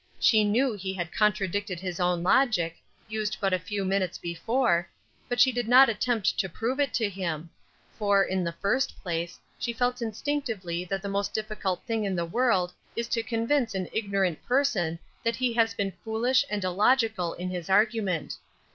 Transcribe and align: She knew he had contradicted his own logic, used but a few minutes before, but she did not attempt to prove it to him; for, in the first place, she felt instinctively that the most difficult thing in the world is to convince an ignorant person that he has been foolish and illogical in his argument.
She 0.19 0.43
knew 0.43 0.73
he 0.73 0.95
had 0.95 1.11
contradicted 1.13 1.79
his 1.79 1.99
own 1.99 2.23
logic, 2.23 2.77
used 3.07 3.37
but 3.39 3.53
a 3.53 3.59
few 3.59 3.85
minutes 3.85 4.17
before, 4.17 4.89
but 5.29 5.39
she 5.39 5.51
did 5.51 5.67
not 5.67 5.89
attempt 5.89 6.39
to 6.39 6.49
prove 6.49 6.79
it 6.79 6.91
to 6.95 7.07
him; 7.07 7.51
for, 7.99 8.23
in 8.23 8.43
the 8.43 8.51
first 8.51 8.99
place, 9.03 9.39
she 9.59 9.73
felt 9.73 10.01
instinctively 10.01 10.83
that 10.85 11.03
the 11.03 11.07
most 11.07 11.35
difficult 11.35 11.83
thing 11.85 12.03
in 12.03 12.15
the 12.15 12.25
world 12.25 12.73
is 12.95 13.07
to 13.09 13.21
convince 13.21 13.75
an 13.75 13.89
ignorant 13.93 14.43
person 14.43 14.97
that 15.23 15.35
he 15.35 15.53
has 15.53 15.75
been 15.75 15.93
foolish 16.03 16.45
and 16.49 16.63
illogical 16.63 17.33
in 17.35 17.51
his 17.51 17.69
argument. 17.69 18.37